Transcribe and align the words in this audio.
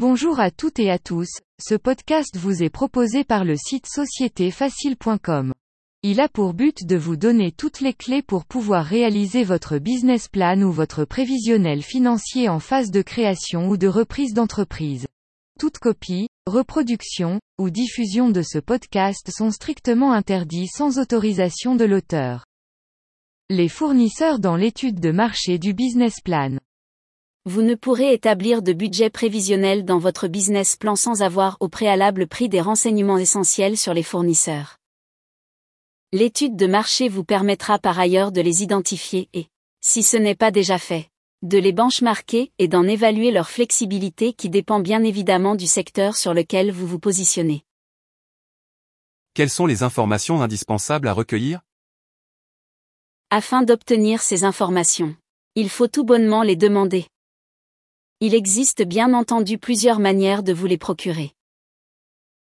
Bonjour 0.00 0.38
à 0.38 0.52
toutes 0.52 0.78
et 0.78 0.92
à 0.92 1.00
tous, 1.00 1.26
ce 1.60 1.74
podcast 1.74 2.36
vous 2.36 2.62
est 2.62 2.70
proposé 2.70 3.24
par 3.24 3.44
le 3.44 3.56
site 3.56 3.88
sociétéfacile.com. 3.88 5.52
Il 6.04 6.20
a 6.20 6.28
pour 6.28 6.54
but 6.54 6.86
de 6.86 6.94
vous 6.94 7.16
donner 7.16 7.50
toutes 7.50 7.80
les 7.80 7.94
clés 7.94 8.22
pour 8.22 8.44
pouvoir 8.44 8.84
réaliser 8.84 9.42
votre 9.42 9.78
business 9.78 10.28
plan 10.28 10.62
ou 10.62 10.70
votre 10.70 11.04
prévisionnel 11.04 11.82
financier 11.82 12.48
en 12.48 12.60
phase 12.60 12.92
de 12.92 13.02
création 13.02 13.68
ou 13.68 13.76
de 13.76 13.88
reprise 13.88 14.34
d'entreprise. 14.34 15.08
Toute 15.58 15.78
copie, 15.78 16.28
reproduction, 16.46 17.40
ou 17.60 17.68
diffusion 17.68 18.30
de 18.30 18.42
ce 18.42 18.60
podcast 18.60 19.32
sont 19.36 19.50
strictement 19.50 20.12
interdits 20.12 20.68
sans 20.68 21.00
autorisation 21.00 21.74
de 21.74 21.84
l'auteur. 21.84 22.44
Les 23.50 23.68
fournisseurs 23.68 24.38
dans 24.38 24.54
l'étude 24.54 25.00
de 25.00 25.10
marché 25.10 25.58
du 25.58 25.74
business 25.74 26.20
plan. 26.20 26.56
Vous 27.50 27.62
ne 27.62 27.74
pourrez 27.74 28.12
établir 28.12 28.60
de 28.60 28.74
budget 28.74 29.08
prévisionnel 29.08 29.86
dans 29.86 29.96
votre 29.98 30.28
business 30.28 30.76
plan 30.76 30.96
sans 30.96 31.22
avoir 31.22 31.56
au 31.60 31.70
préalable 31.70 32.26
pris 32.26 32.50
des 32.50 32.60
renseignements 32.60 33.16
essentiels 33.16 33.78
sur 33.78 33.94
les 33.94 34.02
fournisseurs. 34.02 34.76
L'étude 36.12 36.56
de 36.56 36.66
marché 36.66 37.08
vous 37.08 37.24
permettra 37.24 37.78
par 37.78 37.98
ailleurs 37.98 38.32
de 38.32 38.42
les 38.42 38.62
identifier 38.62 39.30
et, 39.32 39.46
si 39.80 40.02
ce 40.02 40.18
n'est 40.18 40.34
pas 40.34 40.50
déjà 40.50 40.76
fait, 40.76 41.08
de 41.40 41.56
les 41.56 41.72
benchmarker 41.72 42.52
et 42.58 42.68
d'en 42.68 42.86
évaluer 42.86 43.30
leur 43.30 43.48
flexibilité 43.48 44.34
qui 44.34 44.50
dépend 44.50 44.80
bien 44.80 45.02
évidemment 45.02 45.54
du 45.54 45.66
secteur 45.66 46.16
sur 46.16 46.34
lequel 46.34 46.70
vous 46.70 46.86
vous 46.86 46.98
positionnez. 46.98 47.64
Quelles 49.32 49.48
sont 49.48 49.64
les 49.64 49.82
informations 49.82 50.42
indispensables 50.42 51.08
à 51.08 51.14
recueillir? 51.14 51.62
Afin 53.30 53.62
d'obtenir 53.62 54.20
ces 54.20 54.44
informations, 54.44 55.16
il 55.54 55.70
faut 55.70 55.88
tout 55.88 56.04
bonnement 56.04 56.42
les 56.42 56.54
demander. 56.54 57.06
Il 58.20 58.34
existe 58.34 58.82
bien 58.82 59.14
entendu 59.14 59.58
plusieurs 59.58 60.00
manières 60.00 60.42
de 60.42 60.52
vous 60.52 60.66
les 60.66 60.76
procurer. 60.76 61.30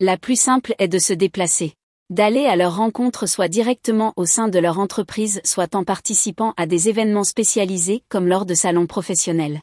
La 0.00 0.16
plus 0.16 0.40
simple 0.40 0.74
est 0.78 0.88
de 0.88 0.98
se 0.98 1.12
déplacer, 1.12 1.74
d'aller 2.08 2.46
à 2.46 2.56
leur 2.56 2.76
rencontre 2.76 3.26
soit 3.26 3.48
directement 3.48 4.14
au 4.16 4.24
sein 4.24 4.48
de 4.48 4.58
leur 4.58 4.78
entreprise 4.78 5.42
soit 5.44 5.74
en 5.74 5.84
participant 5.84 6.54
à 6.56 6.64
des 6.64 6.88
événements 6.88 7.22
spécialisés 7.22 8.02
comme 8.08 8.28
lors 8.28 8.46
de 8.46 8.54
salons 8.54 8.86
professionnels. 8.86 9.60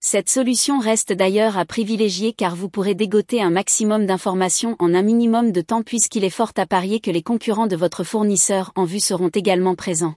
Cette 0.00 0.28
solution 0.28 0.80
reste 0.80 1.12
d'ailleurs 1.12 1.56
à 1.56 1.64
privilégier 1.64 2.32
car 2.32 2.56
vous 2.56 2.68
pourrez 2.68 2.96
dégoter 2.96 3.40
un 3.40 3.50
maximum 3.50 4.06
d'informations 4.06 4.74
en 4.80 4.92
un 4.92 5.02
minimum 5.02 5.52
de 5.52 5.60
temps 5.60 5.84
puisqu'il 5.84 6.24
est 6.24 6.30
fort 6.30 6.50
à 6.56 6.66
parier 6.66 6.98
que 6.98 7.12
les 7.12 7.22
concurrents 7.22 7.68
de 7.68 7.76
votre 7.76 8.02
fournisseur 8.02 8.72
en 8.74 8.82
vue 8.82 8.98
seront 8.98 9.28
également 9.28 9.76
présents. 9.76 10.16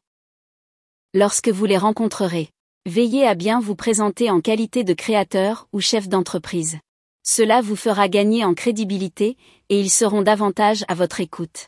Lorsque 1.13 1.49
vous 1.49 1.65
les 1.65 1.77
rencontrerez, 1.77 2.49
Veillez 2.87 3.27
à 3.27 3.35
bien 3.35 3.59
vous 3.59 3.75
présenter 3.75 4.31
en 4.31 4.41
qualité 4.41 4.83
de 4.83 4.93
créateur 4.93 5.67
ou 5.71 5.81
chef 5.81 6.09
d'entreprise. 6.09 6.79
Cela 7.21 7.61
vous 7.61 7.75
fera 7.75 8.09
gagner 8.09 8.43
en 8.43 8.55
crédibilité, 8.55 9.37
et 9.69 9.79
ils 9.79 9.91
seront 9.91 10.23
davantage 10.23 10.83
à 10.87 10.95
votre 10.95 11.19
écoute. 11.19 11.67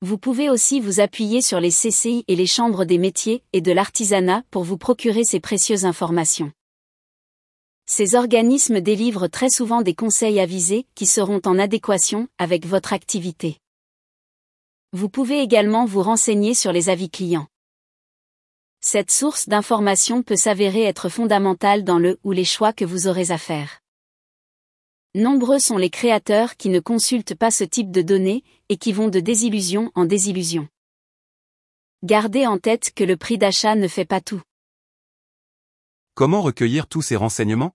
Vous 0.00 0.18
pouvez 0.18 0.48
aussi 0.48 0.78
vous 0.78 1.00
appuyer 1.00 1.42
sur 1.42 1.58
les 1.58 1.72
CCI 1.72 2.24
et 2.28 2.36
les 2.36 2.46
chambres 2.46 2.84
des 2.84 2.98
métiers 2.98 3.42
et 3.52 3.60
de 3.60 3.72
l'artisanat 3.72 4.44
pour 4.52 4.62
vous 4.62 4.78
procurer 4.78 5.24
ces 5.24 5.40
précieuses 5.40 5.84
informations. 5.84 6.52
Ces 7.86 8.14
organismes 8.14 8.80
délivrent 8.80 9.26
très 9.26 9.50
souvent 9.50 9.82
des 9.82 9.94
conseils 9.94 10.38
avisés 10.38 10.86
qui 10.94 11.06
seront 11.06 11.40
en 11.44 11.58
adéquation 11.58 12.28
avec 12.38 12.66
votre 12.66 12.92
activité. 12.92 13.58
Vous 14.92 15.08
pouvez 15.08 15.40
également 15.40 15.86
vous 15.86 16.02
renseigner 16.02 16.54
sur 16.54 16.70
les 16.70 16.88
avis 16.88 17.10
clients. 17.10 17.48
Cette 18.84 19.12
source 19.12 19.48
d'information 19.48 20.24
peut 20.24 20.36
s'avérer 20.36 20.82
être 20.82 21.08
fondamentale 21.08 21.84
dans 21.84 22.00
le 22.00 22.18
ou 22.24 22.32
les 22.32 22.44
choix 22.44 22.72
que 22.72 22.84
vous 22.84 23.06
aurez 23.06 23.30
à 23.30 23.38
faire. 23.38 23.80
Nombreux 25.14 25.60
sont 25.60 25.76
les 25.76 25.88
créateurs 25.88 26.56
qui 26.56 26.68
ne 26.68 26.80
consultent 26.80 27.36
pas 27.36 27.52
ce 27.52 27.62
type 27.62 27.92
de 27.92 28.02
données, 28.02 28.42
et 28.68 28.76
qui 28.76 28.92
vont 28.92 29.08
de 29.08 29.20
désillusion 29.20 29.92
en 29.94 30.04
désillusion. 30.04 30.68
Gardez 32.02 32.44
en 32.46 32.58
tête 32.58 32.92
que 32.92 33.04
le 33.04 33.16
prix 33.16 33.38
d'achat 33.38 33.76
ne 33.76 33.86
fait 33.86 34.04
pas 34.04 34.20
tout. 34.20 34.42
Comment 36.14 36.42
recueillir 36.42 36.88
tous 36.88 37.02
ces 37.02 37.16
renseignements? 37.16 37.72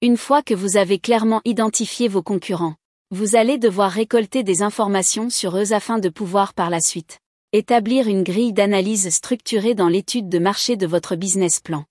Une 0.00 0.16
fois 0.16 0.42
que 0.42 0.54
vous 0.54 0.78
avez 0.78 0.98
clairement 0.98 1.42
identifié 1.44 2.08
vos 2.08 2.22
concurrents, 2.22 2.76
vous 3.10 3.36
allez 3.36 3.58
devoir 3.58 3.90
récolter 3.90 4.42
des 4.42 4.62
informations 4.62 5.28
sur 5.28 5.58
eux 5.58 5.74
afin 5.74 5.98
de 5.98 6.08
pouvoir 6.08 6.54
par 6.54 6.70
la 6.70 6.80
suite 6.80 7.20
Établir 7.56 8.08
une 8.08 8.24
grille 8.24 8.52
d'analyse 8.52 9.08
structurée 9.10 9.76
dans 9.76 9.86
l'étude 9.86 10.28
de 10.28 10.40
marché 10.40 10.76
de 10.76 10.88
votre 10.88 11.14
business 11.14 11.60
plan. 11.60 11.84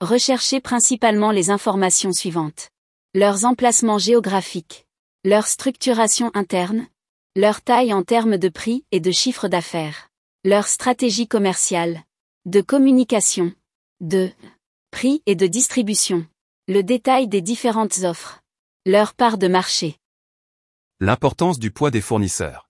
Recherchez 0.00 0.60
principalement 0.60 1.30
les 1.30 1.50
informations 1.50 2.12
suivantes. 2.12 2.70
Leurs 3.14 3.44
emplacements 3.44 3.98
géographiques, 3.98 4.86
leur 5.24 5.46
structuration 5.46 6.32
interne, 6.34 6.88
leur 7.36 7.62
taille 7.62 7.94
en 7.94 8.02
termes 8.02 8.36
de 8.36 8.48
prix 8.48 8.84
et 8.90 8.98
de 8.98 9.12
chiffre 9.12 9.46
d'affaires, 9.46 10.08
leur 10.42 10.66
stratégie 10.66 11.28
commerciale, 11.28 12.02
de 12.44 12.60
communication, 12.60 13.52
de 14.00 14.30
prix 14.90 15.22
et 15.26 15.36
de 15.36 15.46
distribution, 15.46 16.26
le 16.66 16.82
détail 16.82 17.28
des 17.28 17.40
différentes 17.40 17.98
offres, 18.02 18.40
leur 18.84 19.14
part 19.14 19.38
de 19.38 19.46
marché. 19.46 19.96
L'importance 20.98 21.60
du 21.60 21.70
poids 21.70 21.92
des 21.92 22.00
fournisseurs. 22.00 22.68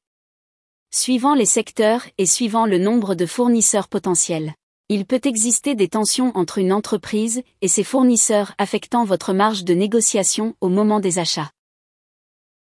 Suivant 0.97 1.34
les 1.34 1.44
secteurs 1.44 2.05
et 2.19 2.25
suivant 2.25 2.66
le 2.66 2.78
nombre 2.78 3.16
de 3.16 3.27
fournisseurs 3.27 3.88
potentiels. 3.88 4.55
Il 4.88 5.06
peut 5.06 5.21
exister 5.25 5.75
des 5.75 5.88
tensions 5.88 6.31
entre 6.37 6.59
une 6.59 6.72
entreprise 6.72 7.43
et 7.62 7.66
ses 7.66 7.82
fournisseurs 7.82 8.55
affectant 8.59 9.04
votre 9.04 9.33
marge 9.33 9.65
de 9.65 9.75
négociation 9.75 10.54
au 10.60 10.69
moment 10.69 11.00
des 11.00 11.19
achats. 11.19 11.50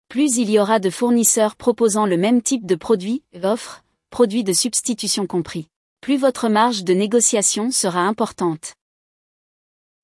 Plus 0.09 0.36
il 0.36 0.50
y 0.50 0.59
aura 0.59 0.80
de 0.80 0.91
fournisseurs 0.91 1.56
proposant 1.56 2.04
le 2.04 2.19
même 2.19 2.42
type 2.42 2.66
de 2.66 2.75
produit, 2.75 3.22
offre, 3.42 3.82
produit 4.10 4.44
de 4.44 4.53
substitution 4.53 5.26
compris, 5.26 5.69
plus 6.03 6.19
votre 6.19 6.50
marge 6.50 6.84
de 6.84 6.92
négociation 6.92 7.70
sera 7.70 8.00
importante. 8.00 8.75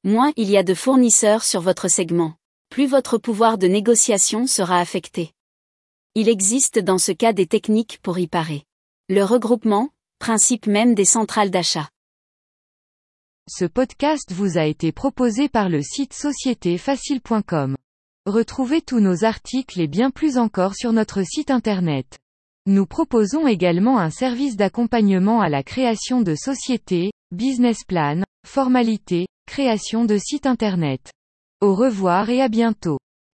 Moins 0.05 0.33
il 0.37 0.49
y 0.49 0.57
a 0.57 0.63
de 0.63 0.73
fournisseurs 0.73 1.45
sur 1.45 1.61
votre 1.61 1.89
segment, 1.89 2.33
plus 2.71 2.87
votre 2.87 3.19
pouvoir 3.19 3.59
de 3.59 3.67
négociation 3.67 4.47
sera 4.47 4.81
affecté. 4.81 5.36
Il 6.19 6.31
existe 6.31 6.79
dans 6.79 6.97
ce 6.97 7.13
cas 7.13 7.35
des 7.35 7.47
techniques 7.47 7.99
pour 8.01 8.19
y 8.19 8.27
parer. 8.27 8.63
Le 9.11 9.23
regroupement, 9.23 9.91
principe 10.19 10.67
même 10.67 10.95
des 10.95 11.05
centrales 11.05 11.51
d'achat. 11.51 11.91
Ce 13.51 13.67
podcast 13.67 14.33
vous 14.33 14.57
a 14.57 14.65
été 14.65 14.93
proposé 14.93 15.51
par 15.51 15.69
le 15.69 15.83
site 15.83 16.15
sociétéfacile.com. 16.15 17.77
Retrouvez 18.25 18.81
tous 18.81 19.01
nos 19.01 19.25
articles 19.27 19.79
et 19.79 19.89
bien 19.89 20.11
plus 20.11 20.39
encore 20.39 20.75
sur 20.75 20.95
notre 20.95 21.23
site 21.23 21.51
internet. 21.51 22.19
Nous 22.65 22.87
proposons 22.87 23.47
également 23.47 23.99
un 23.99 24.09
service 24.09 24.57
d'accompagnement 24.57 25.43
à 25.43 25.51
la 25.51 25.63
création 25.63 26.23
de 26.23 26.35
sociétés, 26.35 27.11
business 27.31 27.85
plan, 27.85 28.23
formalités, 28.47 29.27
création 29.47 30.07
de 30.07 30.17
sites 30.17 30.47
internet. 30.47 31.13
Au 31.61 31.75
revoir 31.75 32.31
et 32.31 32.41
à 32.41 32.49
bientôt. 32.49 32.97